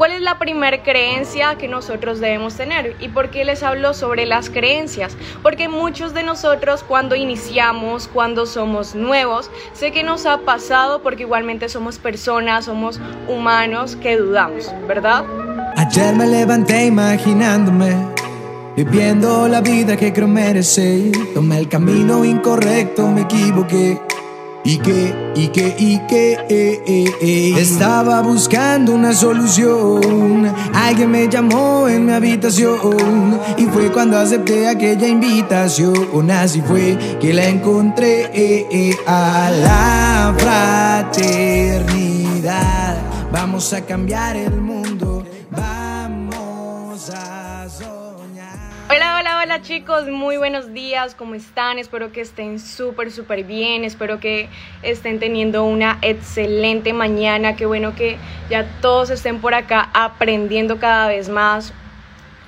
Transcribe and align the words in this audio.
¿Cuál 0.00 0.12
es 0.12 0.22
la 0.22 0.38
primera 0.38 0.82
creencia 0.82 1.56
que 1.58 1.68
nosotros 1.68 2.20
debemos 2.20 2.54
tener? 2.54 2.96
¿Y 3.00 3.08
por 3.08 3.28
qué 3.28 3.44
les 3.44 3.62
hablo 3.62 3.92
sobre 3.92 4.24
las 4.24 4.48
creencias? 4.48 5.14
Porque 5.42 5.68
muchos 5.68 6.14
de 6.14 6.22
nosotros 6.22 6.82
cuando 6.82 7.16
iniciamos, 7.16 8.08
cuando 8.08 8.46
somos 8.46 8.94
nuevos, 8.94 9.50
sé 9.74 9.92
que 9.92 10.02
nos 10.02 10.24
ha 10.24 10.38
pasado 10.38 11.02
porque 11.02 11.24
igualmente 11.24 11.68
somos 11.68 11.98
personas, 11.98 12.64
somos 12.64 12.98
humanos 13.28 13.94
que 13.94 14.16
dudamos, 14.16 14.72
¿verdad? 14.88 15.22
Ayer 15.76 16.14
me 16.14 16.26
levanté 16.26 16.86
imaginándome, 16.86 17.94
viviendo 18.78 19.48
la 19.48 19.60
vida 19.60 19.98
que 19.98 20.14
creo 20.14 20.28
merecer. 20.28 21.12
Tomé 21.34 21.58
el 21.58 21.68
camino 21.68 22.24
incorrecto, 22.24 23.06
me 23.06 23.20
equivoqué. 23.20 24.00
Y 24.62 24.76
que, 24.78 25.32
y 25.34 25.48
que, 25.48 25.74
y 25.78 25.98
que, 26.06 26.34
eh, 26.34 26.82
eh, 26.86 27.14
eh. 27.22 27.54
Estaba 27.56 28.20
buscando 28.20 28.92
una 28.94 29.14
solución. 29.14 30.52
Alguien 30.74 31.10
me 31.10 31.28
llamó 31.28 31.88
en 31.88 32.04
mi 32.06 32.12
habitación. 32.12 33.40
Y 33.56 33.64
fue 33.66 33.90
cuando 33.90 34.18
acepté 34.18 34.68
aquella 34.68 35.06
invitación. 35.06 36.30
Así 36.30 36.60
fue 36.60 36.98
que 37.20 37.32
la 37.32 37.48
encontré 37.48 38.68
a 39.06 39.50
la 39.50 40.34
fraternidad. 41.16 42.98
Vamos 43.32 43.72
a 43.72 43.80
cambiar 43.80 44.36
el 44.36 44.60
mundo. 44.60 45.09
Hola, 49.50 49.62
chicos, 49.62 50.06
muy 50.06 50.36
buenos 50.36 50.72
días, 50.72 51.16
¿cómo 51.16 51.34
están? 51.34 51.80
Espero 51.80 52.12
que 52.12 52.20
estén 52.20 52.60
súper, 52.60 53.10
súper 53.10 53.42
bien, 53.42 53.82
espero 53.82 54.20
que 54.20 54.48
estén 54.84 55.18
teniendo 55.18 55.64
una 55.64 55.98
excelente 56.02 56.92
mañana, 56.92 57.56
qué 57.56 57.66
bueno 57.66 57.96
que 57.96 58.16
ya 58.48 58.64
todos 58.80 59.10
estén 59.10 59.40
por 59.40 59.54
acá 59.54 59.90
aprendiendo 59.92 60.78
cada 60.78 61.08
vez 61.08 61.28
más, 61.28 61.72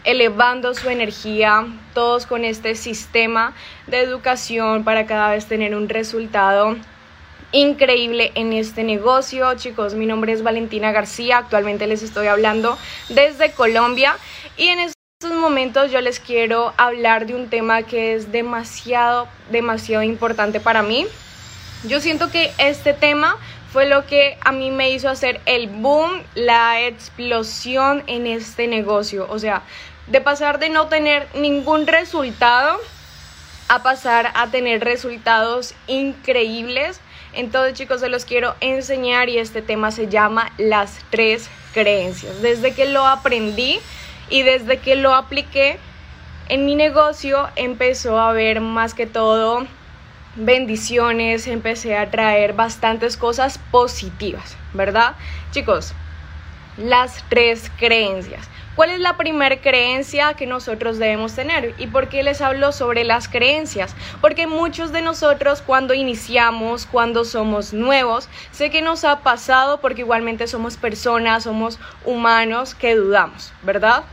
elevando 0.05 0.75
su 0.75 0.91
energía, 0.91 1.67
todos 1.93 2.25
con 2.25 2.45
este 2.45 2.77
sistema 2.77 3.53
de 3.89 3.99
educación 3.99 4.85
para 4.85 5.05
cada 5.05 5.33
vez 5.33 5.47
tener 5.47 5.75
un 5.75 5.89
resultado 5.89 6.77
increíble 7.51 8.31
en 8.37 8.53
este 8.53 8.85
negocio. 8.85 9.53
Chicos, 9.57 9.95
mi 9.95 10.07
nombre 10.07 10.35
es 10.35 10.45
Valentina 10.45 10.93
García, 10.93 11.39
actualmente 11.39 11.89
les 11.89 12.05
estoy 12.05 12.29
hablando 12.29 12.79
desde 13.09 13.51
Colombia 13.51 14.15
y 14.57 14.69
en 14.69 14.79
estos 15.25 15.39
momentos 15.39 15.93
yo 15.93 16.01
les 16.01 16.19
quiero 16.19 16.75
hablar 16.77 17.27
de 17.27 17.37
un 17.37 17.49
tema 17.49 17.85
que 17.85 18.15
es 18.15 18.33
demasiado, 18.33 19.29
demasiado 19.53 20.03
importante 20.03 20.59
para 20.59 20.83
mí. 20.83 21.07
Yo 21.85 22.01
siento 22.01 22.29
que 22.29 22.51
este 22.59 22.93
tema 22.93 23.37
fue 23.73 23.87
lo 23.87 24.05
que 24.05 24.37
a 24.41 24.51
mí 24.51 24.73
me 24.73 24.91
hizo 24.91 25.09
hacer 25.09 25.41
el 25.47 25.69
boom, 25.69 26.11
la 26.35 26.81
explosión 26.81 28.03
en 28.09 28.27
este 28.27 28.67
negocio. 28.67 29.29
O 29.31 29.39
sea, 29.39 29.63
de 30.09 30.21
pasar 30.21 30.59
de 30.59 30.71
no 30.71 30.89
tener 30.89 31.29
ningún 31.37 31.87
resultado 31.87 32.81
a 33.69 33.85
pasar 33.85 34.33
a 34.35 34.49
tener 34.49 34.83
resultados 34.83 35.75
increíbles. 35.87 37.01
Entonces 37.33 37.75
chicos, 37.75 38.01
se 38.01 38.09
los 38.09 38.25
quiero 38.25 38.57
enseñar 38.59 39.29
y 39.29 39.39
este 39.39 39.63
tema 39.63 39.93
se 39.93 40.09
llama 40.09 40.51
las 40.59 40.99
tres 41.11 41.49
creencias. 41.73 42.43
Desde 42.43 42.75
que 42.75 42.87
lo 42.87 43.07
aprendí, 43.07 43.79
y 44.29 44.43
desde 44.43 44.79
que 44.79 44.97
lo 44.97 45.15
apliqué 45.15 45.79
en 46.49 46.67
mi 46.67 46.75
negocio 46.75 47.49
empezó 47.57 48.19
a 48.19 48.31
haber 48.31 48.61
más 48.61 48.95
que 48.95 49.07
todo 49.07 49.67
bendiciones, 50.37 51.47
empecé 51.47 51.97
a 51.97 52.11
traer 52.11 52.55
bastantes 52.55 53.17
cosas 53.17 53.59
positivas, 53.71 54.57
¿verdad? 54.73 55.15
Chicos, 55.51 55.95
las 56.77 57.25
tres 57.29 57.71
creencias. 57.79 58.49
¿Cuál 58.75 58.89
es 58.89 59.01
la 59.01 59.19
primera 59.19 59.61
creencia 59.61 60.33
que 60.33 60.47
nosotros 60.47 60.99
debemos 60.99 61.35
tener? 61.35 61.75
¿Y 61.77 61.89
por 61.89 62.09
qué 62.09 62.23
les 62.23 62.41
hablo 62.41 62.73
sobre 62.73 63.05
las 63.05 63.29
creencias? 63.29 63.95
Porque 64.23 64.47
muchos 64.47 64.93
de 64.93 65.03
nosotros 65.03 65.61
cuando 65.61 65.93
iniciamos, 65.93 66.87
cuando 66.87 67.27
somos 67.27 67.75
nuevos, 67.75 68.31
sé 68.51 68.71
que 68.71 68.81
nos 68.81 69.05
ha 69.05 69.21
pasado 69.21 69.83
porque 69.83 70.01
igualmente 70.01 70.47
somos 70.47 70.79
personas, 70.79 71.45
somos 71.45 71.79
humanos 72.07 72.75
que 72.75 72.95
dudamos, 72.95 73.53
¿verdad? 73.63 74.05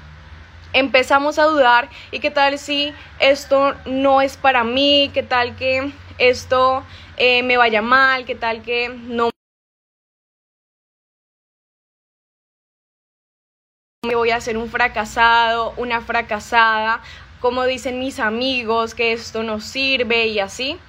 empezamos 0.73 1.39
a 1.39 1.45
dudar 1.45 1.89
y 2.11 2.19
qué 2.19 2.31
tal 2.31 2.59
si 2.59 2.93
esto 3.19 3.73
no 3.85 4.21
es 4.21 4.37
para 4.37 4.63
mí, 4.63 5.09
qué 5.13 5.23
tal 5.23 5.55
que 5.55 5.91
esto 6.17 6.83
eh, 7.17 7.43
me 7.43 7.57
vaya 7.57 7.81
mal, 7.81 8.25
qué 8.25 8.35
tal 8.35 8.61
que 8.61 8.89
no 8.89 9.31
me 14.07 14.15
voy 14.15 14.31
a 14.31 14.37
hacer 14.37 14.57
un 14.57 14.69
fracasado, 14.69 15.73
una 15.75 15.99
fracasada, 15.99 17.01
como 17.41 17.65
dicen 17.65 17.99
mis 17.99 18.21
amigos, 18.21 18.95
que 18.95 19.11
esto 19.11 19.43
no 19.43 19.59
sirve 19.59 20.27
y 20.27 20.39
así. 20.39 20.79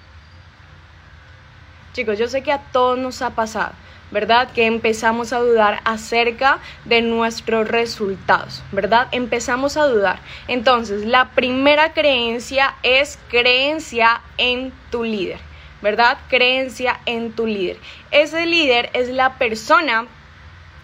Chicos, 1.92 2.20
yo 2.20 2.28
sé 2.28 2.42
que 2.42 2.52
a 2.52 2.62
todos 2.72 2.98
nos 2.98 3.20
ha 3.20 3.30
pasado. 3.30 3.72
¿verdad? 4.12 4.50
Que 4.52 4.66
empezamos 4.66 5.32
a 5.32 5.38
dudar 5.38 5.80
acerca 5.84 6.58
de 6.84 7.00
nuestros 7.00 7.68
resultados, 7.68 8.60
¿verdad? 8.72 9.06
Empezamos 9.12 9.76
a 9.76 9.86
dudar. 9.86 10.18
Entonces, 10.48 11.04
la 11.04 11.30
primera 11.30 11.92
creencia 11.92 12.74
es 12.82 13.20
creencia 13.28 14.20
en 14.36 14.72
tu 14.90 15.04
líder, 15.04 15.38
¿verdad? 15.80 16.18
Creencia 16.28 16.98
en 17.06 17.30
tu 17.30 17.46
líder. 17.46 17.76
Ese 18.10 18.46
líder 18.46 18.90
es 18.94 19.10
la 19.10 19.34
persona 19.38 20.08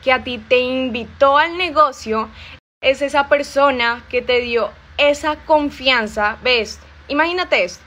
que 0.06 0.12
a 0.12 0.22
ti 0.22 0.38
te 0.38 0.60
invitó 0.60 1.36
al 1.36 1.58
negocio, 1.58 2.28
es 2.80 3.02
esa 3.02 3.28
persona 3.28 4.04
que 4.08 4.22
te 4.22 4.40
dio 4.40 4.70
esa 4.98 5.34
confianza, 5.34 6.36
¿ves? 6.44 6.78
Imagínate 7.08 7.64
esto, 7.64 7.82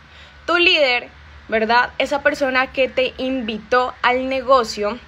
tu 0.45 0.57
líder, 0.57 1.07
¿verdad? 1.47 1.91
Esa 1.97 2.21
persona 2.21 2.73
que 2.73 2.89
te 2.89 3.13
invitó 3.19 3.93
al 4.01 4.27
negocio, 4.27 4.99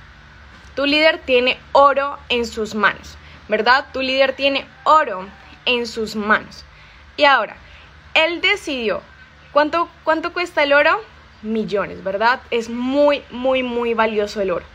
tu 0.73 0.85
líder 0.85 1.17
tiene 1.25 1.57
oro 1.73 2.17
en 2.29 2.45
sus 2.45 2.75
manos, 2.75 3.17
¿verdad? 3.49 3.87
Tu 3.91 3.99
líder 3.99 4.31
tiene 4.31 4.65
oro 4.85 5.27
en 5.65 5.87
sus 5.87 6.15
manos. 6.15 6.63
Y 7.17 7.25
ahora, 7.25 7.57
él 8.13 8.39
decidió, 8.39 9.01
¿cuánto, 9.51 9.89
cuánto 10.05 10.31
cuesta 10.31 10.63
el 10.63 10.71
oro? 10.71 10.97
Millones, 11.41 12.05
¿verdad? 12.05 12.39
Es 12.51 12.69
muy, 12.69 13.21
muy, 13.31 13.63
muy 13.63 13.93
valioso 13.95 14.39
el 14.39 14.51
oro. 14.51 14.65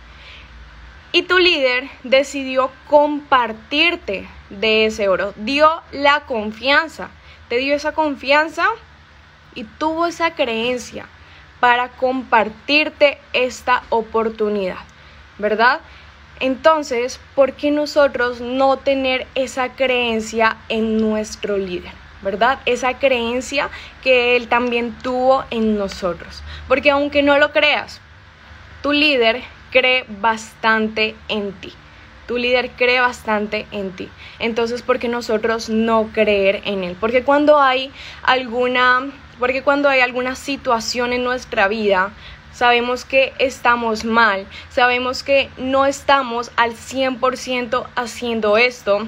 Y 1.16 1.22
tu 1.22 1.38
líder 1.38 1.88
decidió 2.02 2.70
compartirte 2.88 4.28
de 4.50 4.84
ese 4.84 5.08
oro, 5.08 5.32
dio 5.36 5.80
la 5.90 6.26
confianza, 6.26 7.08
te 7.48 7.56
dio 7.56 7.74
esa 7.74 7.92
confianza 7.92 8.66
y 9.54 9.64
tuvo 9.64 10.04
esa 10.04 10.34
creencia 10.34 11.06
para 11.58 11.88
compartirte 11.88 13.16
esta 13.32 13.82
oportunidad. 13.88 14.76
¿verdad? 15.38 15.80
Entonces, 16.38 17.18
¿por 17.34 17.54
qué 17.54 17.70
nosotros 17.70 18.42
no 18.42 18.76
tener 18.76 19.26
esa 19.34 19.70
creencia 19.70 20.58
en 20.68 20.98
nuestro 20.98 21.56
líder? 21.56 21.92
¿verdad? 22.20 22.58
Esa 22.66 22.98
creencia 22.98 23.70
que 24.02 24.36
él 24.36 24.48
también 24.48 24.92
tuvo 25.02 25.46
en 25.48 25.78
nosotros. 25.78 26.42
Porque 26.68 26.90
aunque 26.90 27.22
no 27.22 27.38
lo 27.38 27.52
creas, 27.52 28.02
tu 28.82 28.92
líder 28.92 29.55
cree 29.70 30.04
bastante 30.20 31.14
en 31.28 31.52
ti. 31.52 31.72
Tu 32.26 32.38
líder 32.38 32.70
cree 32.70 33.00
bastante 33.00 33.66
en 33.70 33.92
ti. 33.92 34.08
Entonces, 34.38 34.82
¿por 34.82 34.98
qué 34.98 35.08
nosotros 35.08 35.68
no 35.68 36.10
creer 36.12 36.62
en 36.64 36.82
él? 36.82 36.96
Porque 36.98 37.22
cuando 37.22 37.60
hay 37.60 37.92
alguna, 38.22 39.10
porque 39.38 39.62
cuando 39.62 39.88
hay 39.88 40.00
alguna 40.00 40.34
situación 40.34 41.12
en 41.12 41.22
nuestra 41.22 41.68
vida, 41.68 42.12
sabemos 42.52 43.04
que 43.04 43.32
estamos 43.38 44.04
mal, 44.04 44.46
sabemos 44.70 45.22
que 45.22 45.50
no 45.56 45.86
estamos 45.86 46.50
al 46.56 46.72
100% 46.72 47.86
haciendo 47.94 48.56
esto, 48.56 49.06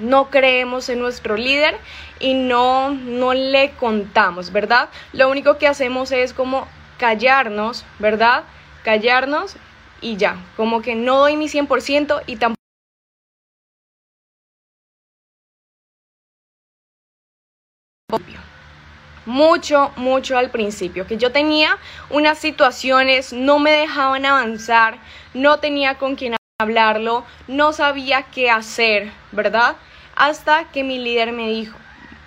no 0.00 0.30
creemos 0.30 0.88
en 0.88 0.98
nuestro 0.98 1.36
líder 1.36 1.78
y 2.18 2.34
no, 2.34 2.90
no 2.90 3.34
le 3.34 3.70
contamos, 3.72 4.52
¿verdad? 4.52 4.88
Lo 5.12 5.30
único 5.30 5.58
que 5.58 5.68
hacemos 5.68 6.12
es 6.12 6.32
como 6.32 6.66
callarnos, 6.98 7.84
¿verdad? 7.98 8.44
Callarnos 8.84 9.56
y 10.00 10.16
ya, 10.16 10.36
como 10.56 10.82
que 10.82 10.94
no 10.94 11.18
doy 11.18 11.36
mi 11.36 11.48
100% 11.48 12.22
y 12.26 12.36
tampoco... 12.36 12.56
mucho, 19.26 19.92
mucho 19.96 20.38
al 20.38 20.50
principio, 20.50 21.06
que 21.06 21.18
yo 21.18 21.32
tenía 21.32 21.78
unas 22.10 22.38
situaciones, 22.38 23.32
no 23.32 23.58
me 23.58 23.72
dejaban 23.72 24.24
avanzar, 24.24 24.98
no 25.34 25.58
tenía 25.58 25.96
con 25.96 26.14
quién 26.14 26.36
hablarlo, 26.58 27.24
no 27.48 27.72
sabía 27.72 28.22
qué 28.22 28.50
hacer, 28.50 29.10
¿verdad? 29.32 29.76
Hasta 30.14 30.70
que 30.70 30.84
mi 30.84 30.98
líder 30.98 31.32
me 31.32 31.48
dijo, 31.48 31.76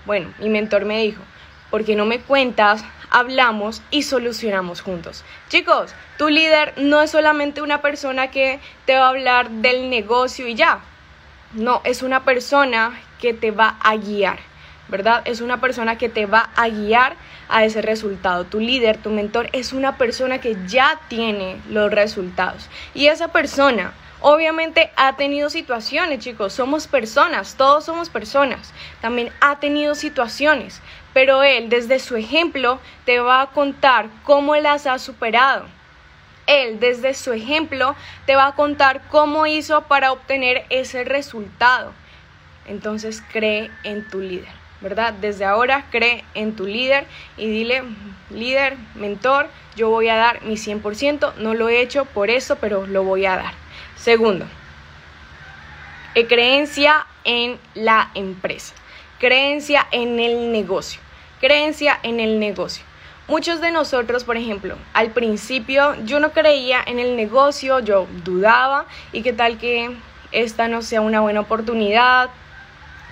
bueno, 0.05 0.31
mi 0.39 0.49
mentor 0.49 0.85
me 0.85 1.01
dijo, 1.01 1.23
¿por 1.71 1.85
qué 1.85 1.95
no 1.95 2.05
me 2.05 2.19
cuentas? 2.19 2.83
Hablamos 3.09 3.81
y 3.91 4.03
solucionamos 4.03 4.81
juntos. 4.81 5.23
Chicos, 5.49 5.93
tu 6.17 6.29
líder 6.29 6.73
no 6.77 7.01
es 7.01 7.11
solamente 7.11 7.61
una 7.61 7.81
persona 7.81 8.31
que 8.31 8.59
te 8.85 8.95
va 8.95 9.05
a 9.05 9.09
hablar 9.09 9.49
del 9.49 9.89
negocio 9.89 10.47
y 10.47 10.55
ya. 10.55 10.81
No, 11.53 11.81
es 11.83 12.03
una 12.03 12.23
persona 12.25 12.99
que 13.19 13.33
te 13.33 13.51
va 13.51 13.77
a 13.81 13.95
guiar, 13.95 14.39
¿verdad? 14.87 15.23
Es 15.25 15.41
una 15.41 15.59
persona 15.59 15.97
que 15.97 16.09
te 16.09 16.27
va 16.27 16.51
a 16.55 16.69
guiar 16.69 17.15
a 17.49 17.65
ese 17.65 17.81
resultado. 17.81 18.45
Tu 18.45 18.59
líder, 18.59 18.97
tu 18.97 19.09
mentor 19.09 19.49
es 19.53 19.73
una 19.73 19.97
persona 19.97 20.39
que 20.39 20.55
ya 20.67 20.99
tiene 21.07 21.59
los 21.69 21.91
resultados. 21.91 22.69
Y 22.93 23.07
esa 23.07 23.29
persona 23.29 23.93
obviamente 24.21 24.91
ha 24.95 25.15
tenido 25.15 25.49
situaciones, 25.49 26.19
chicos. 26.19 26.53
Somos 26.53 26.87
personas, 26.87 27.55
todos 27.55 27.85
somos 27.85 28.09
personas. 28.09 28.73
También 29.01 29.31
ha 29.41 29.59
tenido 29.59 29.95
situaciones. 29.95 30.81
Pero 31.19 31.43
él, 31.43 31.67
desde 31.67 31.99
su 31.99 32.15
ejemplo, 32.15 32.79
te 33.03 33.19
va 33.19 33.41
a 33.41 33.47
contar 33.47 34.07
cómo 34.23 34.55
las 34.55 34.87
ha 34.87 34.97
superado. 34.99 35.65
Él, 36.47 36.79
desde 36.79 37.13
su 37.13 37.33
ejemplo, 37.33 37.93
te 38.25 38.37
va 38.37 38.47
a 38.47 38.55
contar 38.55 39.01
cómo 39.09 39.45
hizo 39.45 39.81
para 39.81 40.13
obtener 40.13 40.63
ese 40.69 41.03
resultado. 41.03 41.91
Entonces 42.67 43.21
cree 43.33 43.69
en 43.83 44.07
tu 44.07 44.21
líder. 44.21 44.47
¿verdad? 44.79 45.11
Desde 45.11 45.43
ahora 45.43 45.87
cree 45.91 46.23
en 46.35 46.55
tu 46.55 46.65
líder 46.65 47.05
y 47.35 47.49
dile, 47.49 47.83
líder, 48.29 48.77
mentor, 48.95 49.49
yo 49.75 49.89
voy 49.89 50.07
a 50.07 50.15
dar 50.15 50.41
mi 50.43 50.55
100%, 50.55 51.35
no 51.35 51.53
lo 51.53 51.67
he 51.67 51.81
hecho 51.81 52.05
por 52.05 52.29
eso, 52.29 52.55
pero 52.61 52.87
lo 52.87 53.03
voy 53.03 53.25
a 53.25 53.35
dar. 53.35 53.53
Segundo, 53.97 54.45
creencia 56.29 57.05
en 57.25 57.59
la 57.73 58.09
empresa, 58.15 58.73
creencia 59.19 59.85
en 59.91 60.21
el 60.21 60.53
negocio, 60.53 61.01
creencia 61.39 61.99
en 62.03 62.19
el 62.19 62.39
negocio. 62.39 62.83
Muchos 63.27 63.61
de 63.61 63.71
nosotros, 63.71 64.23
por 64.23 64.37
ejemplo, 64.37 64.75
al 64.93 65.11
principio 65.11 65.95
yo 66.03 66.19
no 66.19 66.31
creía 66.31 66.81
en 66.85 66.97
el 66.97 67.15
negocio, 67.15 67.79
yo 67.79 68.07
dudaba 68.23 68.85
y 69.11 69.21
qué 69.21 69.33
tal 69.33 69.59
que 69.59 69.95
esta 70.31 70.67
no 70.67 70.81
sea 70.81 71.01
una 71.01 71.21
buena 71.21 71.41
oportunidad, 71.41 72.29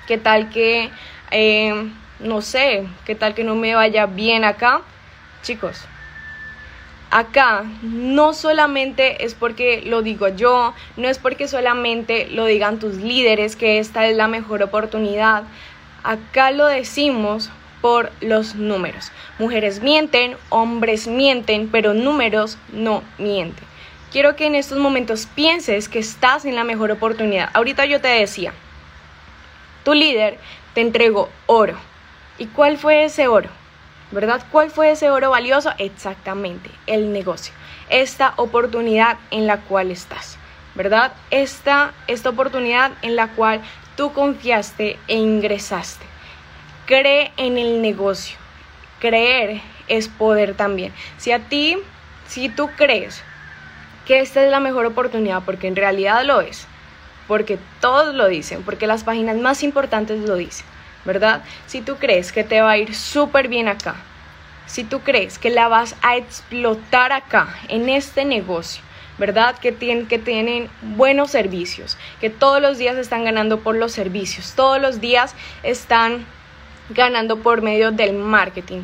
qué 0.08 0.18
tal 0.18 0.50
que 0.50 0.90
eh, 1.30 1.92
no 2.20 2.42
sé, 2.42 2.88
qué 3.06 3.16
tal 3.16 3.36
que 3.36 3.44
no 3.44 3.56
me 3.56 3.76
vaya 3.76 4.08
bien 4.08 4.44
acá. 4.44 4.82
Chicos, 5.44 5.86
acá 7.12 7.64
no 7.84 8.34
solamente 8.34 9.24
es 9.24 9.36
porque 9.36 9.84
lo 9.86 10.02
digo 10.02 10.30
yo, 10.30 10.74
no 10.96 11.08
es 11.08 11.20
porque 11.20 11.48
solamente 11.48 12.28
lo 12.32 12.46
digan 12.46 12.80
tus 12.80 12.96
líderes 12.96 13.56
que 13.56 13.80
esta 13.80 14.08
es 14.08 14.18
la 14.18 14.28
mejor 14.28 14.64
oportunidad. 14.64 15.44
Acá 16.04 16.52
lo 16.52 16.66
decimos 16.66 17.52
por 17.82 18.12
los 18.22 18.56
números. 18.56 19.12
Mujeres 19.40 19.82
mienten, 19.82 20.36
hombres 20.50 21.08
mienten, 21.08 21.70
pero 21.70 21.94
números 21.94 22.58
no 22.72 23.04
mienten. 23.18 23.66
Quiero 24.12 24.36
que 24.36 24.48
en 24.48 24.56
estos 24.56 24.80
momentos 24.80 25.28
pienses 25.36 25.90
que 25.90 26.00
estás 26.00 26.46
en 26.46 26.56
la 26.56 26.64
mejor 26.64 26.92
oportunidad. 26.92 27.50
Ahorita 27.54 27.86
yo 27.86 28.02
te 28.02 28.08
decía, 28.08 28.54
tu 29.84 29.94
líder 29.94 30.40
te 30.74 30.82
entregó 30.82 31.30
oro. 31.46 31.76
¿Y 32.38 32.48
cuál 32.48 32.78
fue 32.78 33.04
ese 33.04 33.28
oro? 33.28 33.50
¿Verdad? 34.12 34.44
¿Cuál 34.52 34.72
fue 34.72 34.92
ese 34.92 35.10
oro 35.10 35.30
valioso? 35.30 35.72
Exactamente, 35.78 36.70
el 36.88 37.12
negocio. 37.12 37.54
Esta 37.90 38.34
oportunidad 38.38 39.18
en 39.32 39.46
la 39.46 39.58
cual 39.58 39.92
estás. 39.92 40.38
¿Verdad? 40.74 41.12
Esta, 41.30 41.94
esta 42.08 42.30
oportunidad 42.30 42.92
en 43.02 43.16
la 43.16 43.30
cual 43.30 43.62
tú 43.96 44.14
confiaste 44.14 44.98
e 45.08 45.16
ingresaste. 45.16 46.07
Cree 46.88 47.34
en 47.36 47.58
el 47.58 47.82
negocio. 47.82 48.38
Creer 49.00 49.62
es 49.90 50.08
poder 50.08 50.56
también. 50.56 50.94
Si 51.18 51.34
a 51.34 51.40
ti, 51.40 51.78
si 52.28 52.48
tú 52.48 52.70
crees 52.78 53.22
que 54.06 54.22
esta 54.22 54.44
es 54.44 54.50
la 54.50 54.62
mejor 54.62 54.86
oportunidad, 54.86 55.44
porque 55.44 55.68
en 55.68 55.76
realidad 55.76 56.24
lo 56.24 56.40
es, 56.40 56.66
porque 57.28 57.60
todos 57.82 58.16
lo 58.16 58.30
dicen, 58.30 58.64
porque 58.64 58.88
las 58.88 59.04
páginas 59.04 59.36
más 59.36 59.64
importantes 59.64 60.22
lo 60.22 60.36
dicen, 60.36 60.66
¿verdad? 61.04 61.44
Si 61.66 61.82
tú 61.82 61.98
crees 61.98 62.32
que 62.32 62.46
te 62.46 62.62
va 62.62 62.72
a 62.72 62.78
ir 62.78 62.96
súper 62.96 63.50
bien 63.50 63.68
acá, 63.68 63.96
si 64.66 64.86
tú 64.86 65.02
crees 65.02 65.38
que 65.38 65.50
la 65.50 65.68
vas 65.68 65.98
a 66.02 66.16
explotar 66.16 67.12
acá, 67.12 67.54
en 67.68 67.90
este 67.90 68.24
negocio, 68.24 68.82
¿verdad? 69.18 69.58
Que 69.60 69.74
tienen, 69.74 70.08
que 70.08 70.20
tienen 70.20 70.70
buenos 70.82 71.32
servicios, 71.32 71.98
que 72.22 72.30
todos 72.30 72.62
los 72.62 72.78
días 72.78 72.96
están 72.96 73.26
ganando 73.26 73.60
por 73.60 73.76
los 73.76 73.92
servicios, 73.92 74.54
todos 74.56 74.82
los 74.82 75.02
días 75.02 75.36
están 75.64 76.26
ganando 76.90 77.38
por 77.38 77.62
medio 77.62 77.92
del 77.92 78.14
marketing. 78.14 78.84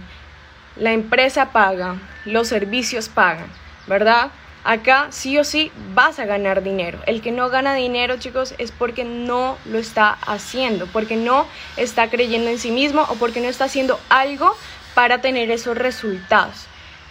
La 0.76 0.92
empresa 0.92 1.52
paga, 1.52 1.98
los 2.26 2.48
servicios 2.48 3.10
pagan, 3.10 3.48
¿verdad? 3.88 4.32
Acá 4.64 5.08
sí 5.10 5.38
o 5.38 5.44
sí 5.44 5.72
vas 5.94 6.20
a 6.20 6.26
ganar 6.26 6.64
dinero. 6.64 7.00
El 7.06 7.22
que 7.22 7.32
no 7.32 7.50
gana 7.50 7.76
dinero, 7.76 8.18
chicos, 8.18 8.56
es 8.58 8.72
porque 8.72 9.04
no 9.04 9.58
lo 9.66 9.78
está 9.78 10.18
haciendo, 10.26 10.88
porque 10.88 11.18
no 11.18 11.46
está 11.76 12.10
creyendo 12.10 12.50
en 12.50 12.60
sí 12.60 12.72
mismo 12.72 13.02
o 13.10 13.16
porque 13.16 13.42
no 13.42 13.50
está 13.50 13.66
haciendo 13.66 14.00
algo 14.10 14.56
para 14.94 15.20
tener 15.20 15.52
esos 15.52 15.78
resultados. 15.78 16.66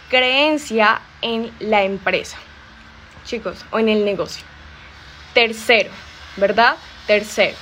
Creencia 0.09 1.01
en 1.21 1.51
la 1.59 1.83
empresa, 1.83 2.37
chicos, 3.23 3.63
o 3.71 3.79
en 3.79 3.89
el 3.89 4.03
negocio. 4.03 4.43
Tercero, 5.33 5.91
¿verdad? 6.37 6.75
Tercero, 7.05 7.57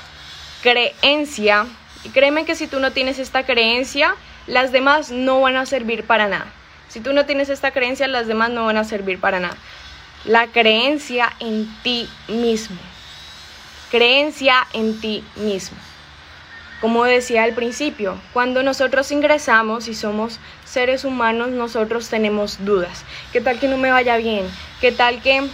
creencia. 0.61 1.65
Y 2.03 2.09
créeme 2.09 2.45
que 2.45 2.55
si 2.55 2.67
tú 2.67 2.79
no 2.79 2.91
tienes 2.91 3.19
esta 3.19 3.45
creencia, 3.45 4.15
las 4.47 4.71
demás 4.71 5.11
no 5.11 5.41
van 5.41 5.55
a 5.55 5.65
servir 5.65 6.03
para 6.05 6.27
nada. 6.27 6.47
Si 6.89 6.99
tú 6.99 7.13
no 7.13 7.25
tienes 7.25 7.49
esta 7.49 7.71
creencia, 7.71 8.07
las 8.07 8.27
demás 8.27 8.49
no 8.49 8.65
van 8.65 8.77
a 8.77 8.83
servir 8.83 9.19
para 9.19 9.39
nada 9.39 9.57
la 10.25 10.47
creencia 10.47 11.33
en 11.39 11.67
ti 11.83 12.09
mismo. 12.27 12.77
Creencia 13.89 14.67
en 14.73 14.99
ti 14.99 15.23
mismo. 15.35 15.77
Como 16.79 17.03
decía 17.03 17.43
al 17.43 17.53
principio, 17.53 18.19
cuando 18.33 18.63
nosotros 18.63 19.11
ingresamos 19.11 19.87
y 19.87 19.93
somos 19.93 20.39
seres 20.65 21.05
humanos, 21.05 21.49
nosotros 21.49 22.09
tenemos 22.09 22.63
dudas. 22.65 23.03
¿Qué 23.31 23.41
tal 23.41 23.59
que 23.59 23.67
no 23.67 23.77
me 23.77 23.91
vaya 23.91 24.17
bien? 24.17 24.47
¿Qué 24.79 24.91
tal 24.91 25.21
que 25.21 25.47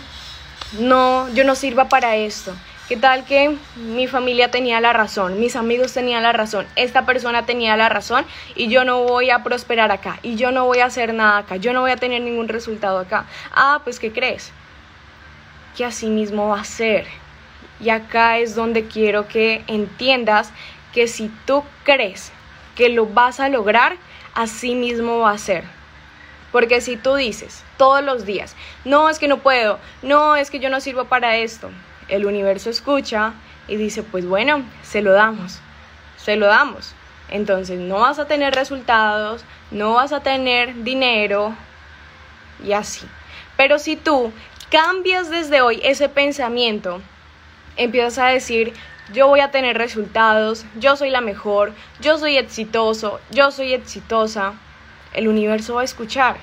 no 0.79 1.27
yo 1.33 1.43
no 1.43 1.55
sirva 1.55 1.89
para 1.89 2.15
esto? 2.15 2.53
¿Qué 2.87 2.95
tal 2.95 3.25
que 3.25 3.57
mi 3.75 4.07
familia 4.07 4.49
tenía 4.49 4.79
la 4.79 4.93
razón, 4.93 5.41
mis 5.41 5.57
amigos 5.57 5.91
tenían 5.91 6.23
la 6.23 6.31
razón, 6.31 6.65
esta 6.77 7.05
persona 7.05 7.45
tenía 7.45 7.75
la 7.75 7.89
razón 7.89 8.25
y 8.55 8.69
yo 8.69 8.85
no 8.85 9.03
voy 9.03 9.29
a 9.29 9.43
prosperar 9.43 9.91
acá 9.91 10.19
y 10.23 10.37
yo 10.37 10.53
no 10.53 10.63
voy 10.63 10.79
a 10.79 10.85
hacer 10.85 11.13
nada 11.13 11.39
acá, 11.39 11.57
yo 11.57 11.73
no 11.73 11.81
voy 11.81 11.91
a 11.91 11.97
tener 11.97 12.21
ningún 12.21 12.47
resultado 12.47 12.99
acá? 12.99 13.25
Ah, 13.53 13.81
pues 13.83 13.99
¿qué 13.99 14.13
crees? 14.13 14.53
Que 15.75 15.83
así 15.83 16.07
mismo 16.07 16.47
va 16.47 16.61
a 16.61 16.63
ser. 16.63 17.07
Y 17.81 17.89
acá 17.89 18.37
es 18.37 18.55
donde 18.55 18.87
quiero 18.87 19.27
que 19.27 19.65
entiendas 19.67 20.53
que 20.93 21.09
si 21.09 21.29
tú 21.45 21.65
crees 21.83 22.31
que 22.77 22.87
lo 22.87 23.05
vas 23.05 23.41
a 23.41 23.49
lograr, 23.49 23.97
así 24.33 24.75
mismo 24.75 25.19
va 25.19 25.31
a 25.31 25.37
ser. 25.37 25.65
Porque 26.53 26.79
si 26.79 26.95
tú 26.95 27.15
dices 27.15 27.65
todos 27.75 28.01
los 28.01 28.25
días, 28.25 28.55
no 28.85 29.09
es 29.09 29.19
que 29.19 29.27
no 29.27 29.39
puedo, 29.39 29.77
no 30.03 30.37
es 30.37 30.49
que 30.49 30.59
yo 30.59 30.69
no 30.69 30.79
sirvo 30.79 31.03
para 31.03 31.35
esto, 31.35 31.69
el 32.09 32.25
universo 32.25 32.69
escucha 32.69 33.33
y 33.67 33.75
dice, 33.75 34.03
pues 34.03 34.25
bueno, 34.25 34.63
se 34.83 35.01
lo 35.01 35.13
damos, 35.13 35.59
se 36.17 36.35
lo 36.35 36.47
damos. 36.47 36.93
Entonces 37.29 37.79
no 37.79 37.99
vas 37.99 38.19
a 38.19 38.27
tener 38.27 38.55
resultados, 38.55 39.43
no 39.71 39.95
vas 39.95 40.13
a 40.13 40.21
tener 40.21 40.83
dinero 40.83 41.53
y 42.63 42.73
así. 42.73 43.05
Pero 43.57 43.79
si 43.79 43.95
tú 43.95 44.31
cambias 44.71 45.29
desde 45.29 45.61
hoy 45.61 45.79
ese 45.83 46.09
pensamiento, 46.09 47.01
empiezas 47.75 48.17
a 48.19 48.27
decir, 48.27 48.73
yo 49.13 49.27
voy 49.27 49.39
a 49.39 49.51
tener 49.51 49.77
resultados, 49.77 50.65
yo 50.75 50.95
soy 50.95 51.09
la 51.09 51.21
mejor, 51.21 51.73
yo 52.01 52.17
soy 52.17 52.37
exitoso, 52.37 53.19
yo 53.31 53.51
soy 53.51 53.73
exitosa, 53.73 54.53
el 55.13 55.27
universo 55.27 55.75
va 55.75 55.81
a 55.81 55.85
escuchar. 55.85 56.37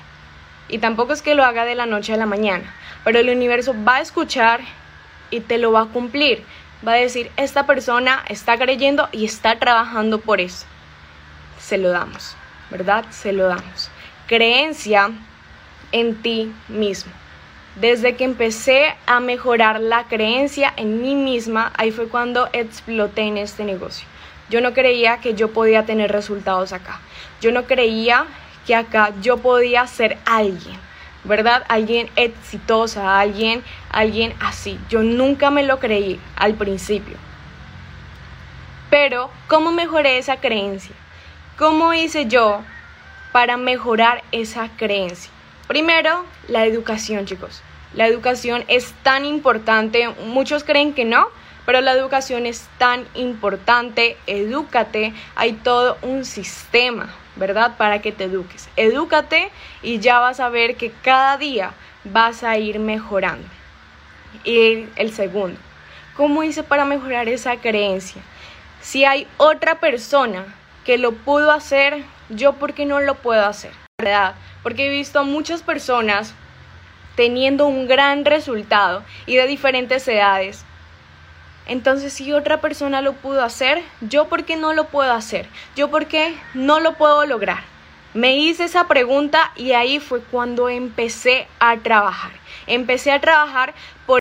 Y 0.67 0.79
tampoco 0.79 1.13
es 1.13 1.21
que 1.21 1.35
lo 1.35 1.43
haga 1.43 1.65
de 1.65 1.75
la 1.75 1.85
noche 1.85 2.13
a 2.13 2.17
la 2.17 2.25
mañana, 2.25 2.73
pero 3.03 3.19
el 3.19 3.29
universo 3.29 3.75
va 3.87 3.97
a 3.97 4.01
escuchar 4.01 4.61
y 5.35 5.41
te 5.41 5.57
lo 5.57 5.71
va 5.71 5.81
a 5.81 5.85
cumplir. 5.85 6.43
Va 6.85 6.93
a 6.93 6.95
decir, 6.95 7.31
esta 7.37 7.65
persona 7.65 8.23
está 8.29 8.57
creyendo 8.57 9.09
y 9.11 9.25
está 9.25 9.59
trabajando 9.59 10.19
por 10.19 10.39
eso. 10.39 10.65
Se 11.59 11.77
lo 11.77 11.89
damos, 11.89 12.35
¿verdad? 12.69 13.05
Se 13.09 13.33
lo 13.33 13.47
damos. 13.47 13.89
Creencia 14.27 15.11
en 15.91 16.21
ti 16.21 16.53
mismo. 16.67 17.11
Desde 17.75 18.15
que 18.15 18.23
empecé 18.23 18.95
a 19.05 19.19
mejorar 19.19 19.81
la 19.81 20.05
creencia 20.07 20.73
en 20.77 21.01
mí 21.01 21.15
misma, 21.15 21.73
ahí 21.77 21.91
fue 21.91 22.07
cuando 22.07 22.47
exploté 22.53 23.23
en 23.23 23.37
este 23.37 23.65
negocio. 23.65 24.07
Yo 24.49 24.61
no 24.61 24.73
creía 24.73 25.17
que 25.17 25.33
yo 25.33 25.51
podía 25.51 25.85
tener 25.85 26.11
resultados 26.11 26.71
acá. 26.71 27.01
Yo 27.41 27.51
no 27.51 27.65
creía 27.65 28.27
que 28.65 28.75
acá 28.75 29.11
yo 29.21 29.37
podía 29.37 29.87
ser 29.87 30.17
alguien. 30.25 30.77
¿Verdad? 31.25 31.65
Alguien 31.67 32.09
exitosa, 32.15 33.19
alguien, 33.19 33.63
alguien 33.89 34.33
así. 34.39 34.79
Yo 34.89 35.03
nunca 35.03 35.49
me 35.49 35.63
lo 35.63 35.79
creí 35.79 36.19
al 36.35 36.53
principio. 36.53 37.17
Pero, 38.89 39.29
¿cómo 39.47 39.71
mejoré 39.71 40.17
esa 40.17 40.37
creencia? 40.37 40.95
¿Cómo 41.57 41.93
hice 41.93 42.27
yo 42.27 42.61
para 43.31 43.57
mejorar 43.57 44.23
esa 44.31 44.69
creencia? 44.77 45.31
Primero, 45.67 46.25
la 46.47 46.65
educación, 46.65 47.25
chicos. 47.25 47.61
La 47.93 48.07
educación 48.07 48.63
es 48.67 48.93
tan 49.03 49.25
importante. 49.25 50.09
Muchos 50.25 50.63
creen 50.63 50.93
que 50.93 51.05
no, 51.05 51.27
pero 51.65 51.81
la 51.81 51.93
educación 51.93 52.45
es 52.45 52.67
tan 52.77 53.05
importante, 53.15 54.17
edúcate, 54.27 55.13
hay 55.35 55.53
todo 55.53 55.97
un 56.01 56.25
sistema, 56.25 57.09
¿verdad? 57.35 57.77
Para 57.77 58.01
que 58.01 58.11
te 58.11 58.25
eduques. 58.25 58.69
Edúcate 58.75 59.51
y 59.81 59.99
ya 59.99 60.19
vas 60.19 60.39
a 60.39 60.49
ver 60.49 60.75
que 60.75 60.91
cada 60.91 61.37
día 61.37 61.71
vas 62.03 62.43
a 62.43 62.57
ir 62.57 62.79
mejorando. 62.79 63.47
Y 64.43 64.87
el 64.95 65.13
segundo, 65.13 65.59
¿cómo 66.15 66.43
hice 66.43 66.63
para 66.63 66.85
mejorar 66.85 67.27
esa 67.29 67.57
creencia? 67.57 68.21
Si 68.81 69.05
hay 69.05 69.27
otra 69.37 69.79
persona 69.79 70.45
que 70.85 70.97
lo 70.97 71.13
pudo 71.13 71.51
hacer, 71.51 72.03
yo 72.29 72.53
por 72.53 72.73
qué 72.73 72.85
no 72.85 72.99
lo 72.99 73.15
puedo 73.15 73.45
hacer, 73.45 73.71
¿verdad? 73.97 74.35
Porque 74.61 74.87
he 74.87 74.89
visto 74.89 75.19
a 75.19 75.23
muchas 75.23 75.63
personas 75.63 76.33
teniendo 77.15 77.65
un 77.65 77.87
gran 77.87 78.25
resultado 78.25 79.03
y 79.25 79.35
de 79.35 79.47
diferentes 79.47 80.07
edades. 80.07 80.63
Entonces, 81.67 82.13
si 82.13 82.31
otra 82.31 82.61
persona 82.61 83.01
lo 83.01 83.13
pudo 83.13 83.43
hacer, 83.43 83.83
yo 84.01 84.27
por 84.27 84.43
qué 84.45 84.55
no 84.55 84.73
lo 84.73 84.87
puedo 84.87 85.11
hacer? 85.11 85.47
Yo 85.75 85.89
por 85.89 86.05
qué 86.05 86.35
no 86.53 86.79
lo 86.79 86.93
puedo 86.93 87.25
lograr? 87.25 87.63
Me 88.13 88.37
hice 88.37 88.65
esa 88.65 88.87
pregunta 88.87 89.51
y 89.55 89.73
ahí 89.73 89.99
fue 89.99 90.21
cuando 90.21 90.69
empecé 90.69 91.47
a 91.59 91.75
trabajar. 91.77 92.31
Empecé 92.67 93.11
a 93.11 93.19
trabajar 93.19 93.73
por 94.05 94.19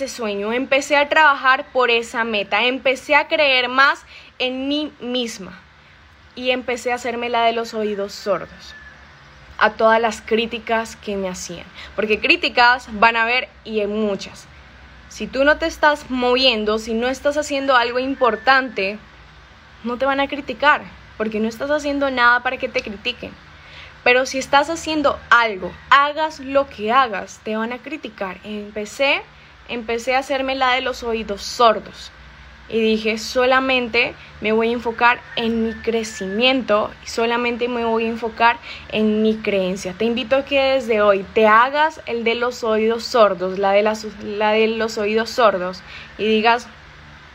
ese 0.00 0.14
sueño, 0.14 0.52
empecé 0.52 0.96
a 0.96 1.08
trabajar 1.08 1.66
por 1.72 1.90
esa 1.90 2.24
meta, 2.24 2.64
empecé 2.64 3.14
a 3.14 3.28
creer 3.28 3.68
más 3.68 4.04
en 4.38 4.68
mí 4.68 4.92
misma 5.00 5.60
y 6.34 6.50
empecé 6.50 6.92
a 6.92 6.96
hacerme 6.96 7.28
la 7.28 7.44
de 7.44 7.52
los 7.52 7.74
oídos 7.74 8.12
sordos 8.12 8.74
a 9.58 9.70
todas 9.70 10.00
las 10.00 10.20
críticas 10.20 10.96
que 10.96 11.16
me 11.16 11.28
hacían. 11.28 11.66
Porque 11.94 12.20
críticas 12.20 12.88
van 12.92 13.16
a 13.16 13.22
haber 13.22 13.48
y 13.64 13.80
en 13.80 13.90
muchas. 13.90 14.48
Si 15.14 15.28
tú 15.28 15.44
no 15.44 15.58
te 15.58 15.66
estás 15.66 16.10
moviendo, 16.10 16.80
si 16.80 16.92
no 16.92 17.06
estás 17.06 17.36
haciendo 17.36 17.76
algo 17.76 18.00
importante, 18.00 18.98
no 19.84 19.96
te 19.96 20.06
van 20.06 20.18
a 20.18 20.26
criticar, 20.26 20.82
porque 21.16 21.38
no 21.38 21.46
estás 21.46 21.70
haciendo 21.70 22.10
nada 22.10 22.40
para 22.40 22.56
que 22.56 22.68
te 22.68 22.82
critiquen. 22.82 23.30
Pero 24.02 24.26
si 24.26 24.38
estás 24.38 24.70
haciendo 24.70 25.20
algo, 25.30 25.72
hagas 25.88 26.40
lo 26.40 26.68
que 26.68 26.90
hagas, 26.90 27.40
te 27.44 27.54
van 27.54 27.72
a 27.72 27.78
criticar. 27.78 28.40
Empecé, 28.42 29.22
empecé 29.68 30.16
a 30.16 30.18
hacerme 30.18 30.56
la 30.56 30.72
de 30.72 30.80
los 30.80 31.04
oídos 31.04 31.42
sordos 31.42 32.10
y 32.68 32.80
dije, 32.80 33.18
solamente 33.18 34.14
me 34.40 34.52
voy 34.52 34.70
a 34.70 34.72
enfocar 34.72 35.20
en 35.36 35.64
mi 35.64 35.74
crecimiento 35.74 36.90
solamente 37.04 37.68
me 37.68 37.84
voy 37.84 38.06
a 38.06 38.08
enfocar 38.08 38.56
en 38.90 39.22
mi 39.22 39.36
creencia. 39.36 39.94
Te 39.96 40.04
invito 40.04 40.36
a 40.36 40.44
que 40.44 40.60
desde 40.60 41.02
hoy 41.02 41.24
te 41.34 41.46
hagas 41.46 42.00
el 42.06 42.24
de 42.24 42.34
los 42.34 42.64
oídos 42.64 43.04
sordos, 43.04 43.58
la 43.58 43.72
de, 43.72 43.82
la 43.82 44.50
de 44.52 44.68
los 44.68 44.98
oídos 44.98 45.30
sordos 45.30 45.82
y 46.18 46.24
digas, 46.24 46.66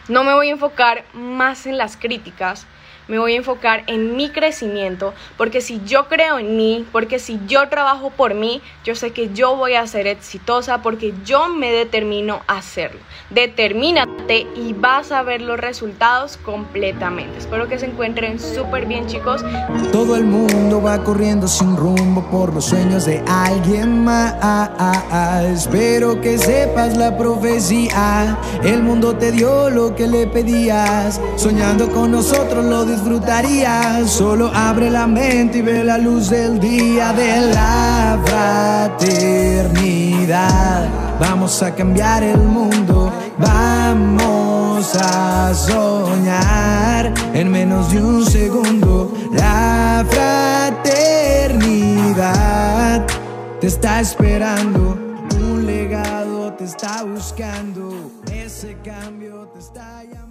no 0.08 0.24
me 0.24 0.34
voy 0.34 0.50
a 0.50 0.54
enfocar 0.54 1.04
más 1.14 1.68
en 1.68 1.78
las 1.78 1.96
críticas, 1.96 2.66
me 3.10 3.20
voy 3.20 3.34
a 3.34 3.38
enfocar 3.38 3.84
en 3.88 4.16
mi 4.16 4.30
crecimiento, 4.30 5.14
porque 5.36 5.60
si 5.60 5.82
yo 5.86 6.08
creo 6.08 6.40
en 6.40 6.56
mí, 6.56 6.86
porque 6.92 7.20
si 7.20 7.40
yo 7.48 7.68
trabajo 7.68 8.12
por 8.12 8.36
mí, 8.36 8.62
yo 8.86 8.96
sé 8.96 9.12
que 9.12 9.34
yo 9.34 9.56
voy 9.58 9.74
a 9.74 9.86
ser 9.88 10.08
exitosa 10.08 10.82
porque 10.82 11.14
yo 11.26 11.50
me 11.50 11.72
determino 11.72 12.42
a 12.48 12.60
hacerlo. 12.60 13.00
Determínate 13.32 14.48
y 14.56 14.74
vas 14.74 15.12
a 15.12 15.24
ver 15.24 15.42
los 15.42 15.60
resultados 15.60 16.38
completamente. 16.38 17.38
Espero 17.38 17.68
que 17.68 17.78
se 17.78 17.88
encuentren 17.88 18.40
súper 18.40 18.86
bien, 18.86 19.08
chicos. 19.08 19.44
Todo 19.92 20.16
el 20.16 20.24
mundo 20.24 20.82
va 20.82 21.04
corriendo 21.04 21.48
sin 21.48 21.76
rumbo 21.76 22.24
por 22.30 22.54
los 22.54 22.66
sueños 22.66 23.06
de 23.06 23.24
alguien 23.28 24.04
más. 24.04 24.36
Espero 25.46 26.22
que 26.22 26.38
sepas 26.38 26.96
la 26.96 27.18
profecía. 27.18 28.38
El 28.64 28.84
mundo 28.84 29.16
te 29.16 29.32
dio 29.32 29.70
lo 29.70 29.96
que 29.96 30.08
le 30.08 30.28
pedías. 30.28 31.20
Soñando 31.36 31.90
con 31.90 32.12
nosotros 32.12 32.66
lo 32.66 32.86
disfrutarías. 33.00 34.10
Solo 34.10 34.50
abre 34.54 34.90
la 34.90 35.08
mente 35.08 35.60
y 35.60 35.62
ve 35.62 35.82
la 35.84 35.98
luz 35.98 36.30
del 36.30 36.60
día 36.60 37.14
de 37.14 37.54
la 37.54 38.20
fraternidad. 39.00 40.90
Vamos 41.20 41.64
a 41.64 41.74
cambiar 41.76 42.24
el 42.24 42.38
mundo, 42.38 43.12
vamos 43.38 44.96
a 44.96 45.54
soñar 45.54 47.14
en 47.34 47.52
menos 47.52 47.92
de 47.92 48.02
un 48.02 48.26
segundo. 48.26 49.14
La 49.34 50.06
fraternidad 50.10 53.06
te 53.60 53.68
está 53.68 54.00
esperando, 54.00 54.98
un 55.40 55.66
legado 55.66 56.54
te 56.54 56.64
está 56.66 57.04
buscando, 57.04 58.12
ese 58.32 58.78
cambio 58.84 59.50
te 59.54 59.60
está 59.60 60.04
llamando. 60.04 60.29